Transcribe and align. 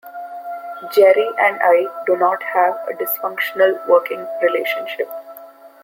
Jerry 0.95 1.29
and 1.39 1.59
I 1.61 1.85
do 2.07 2.17
not 2.17 2.41
have 2.41 2.73
a 2.89 2.93
dysfunctional 2.93 3.85
working 3.87 4.25
relationship. 4.41 5.07